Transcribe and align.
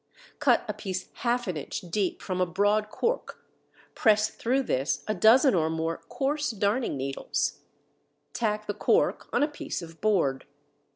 3). 0.15 0.25
Cut 0.39 0.65
a 0.67 0.73
piece 0.73 1.09
half 1.17 1.47
an 1.47 1.55
inch 1.55 1.81
deep 1.81 2.23
from 2.23 2.41
a 2.41 2.45
broad 2.47 2.89
cork; 2.89 3.43
press 3.93 4.29
through 4.31 4.63
this 4.63 5.03
a 5.07 5.13
dozen 5.13 5.53
or 5.53 5.69
more 5.69 5.99
coarse 6.09 6.49
darning 6.49 6.97
needles; 6.97 7.59
tack 8.33 8.65
the 8.65 8.73
cork 8.73 9.29
on 9.31 9.43
a 9.43 9.47
piece 9.47 9.79
of 9.83 10.01
board. 10.01 10.47